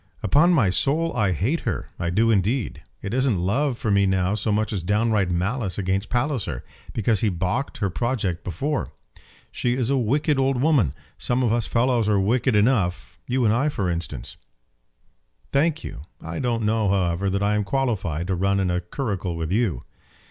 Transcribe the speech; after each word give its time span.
"Upon 0.23 0.51
my 0.51 0.71
soul 0.71 1.15
I 1.15 1.31
hate 1.31 1.59
her. 1.59 1.91
I 1.99 2.09
do 2.09 2.31
indeed. 2.31 2.81
It 3.03 3.13
isn't 3.13 3.37
love 3.37 3.77
for 3.77 3.91
me 3.91 4.07
now 4.07 4.33
so 4.33 4.51
much 4.51 4.73
as 4.73 4.81
downright 4.81 5.29
malice 5.29 5.77
against 5.77 6.09
Palliser, 6.09 6.65
because 6.91 7.19
he 7.21 7.29
baulked 7.29 7.77
her 7.77 7.91
project 7.91 8.43
before. 8.43 8.93
She 9.51 9.75
is 9.75 9.91
a 9.91 9.97
wicked 9.99 10.39
old 10.39 10.59
woman. 10.59 10.95
Some 11.19 11.43
of 11.43 11.53
us 11.53 11.67
fellows 11.67 12.09
are 12.09 12.19
wicked 12.19 12.55
enough 12.55 13.19
you 13.27 13.45
and 13.45 13.53
I 13.53 13.69
for 13.69 13.91
instance" 13.91 14.37
"Thank 15.53 15.83
you. 15.83 16.01
I 16.19 16.39
don't 16.39 16.63
know, 16.63 16.89
however, 16.89 17.29
that 17.29 17.43
I 17.43 17.53
am 17.53 17.63
qualified 17.63 18.25
to 18.25 18.33
run 18.35 18.59
in 18.59 18.71
a 18.71 18.81
curricle 18.81 19.35
with 19.35 19.51
you." 19.51 19.83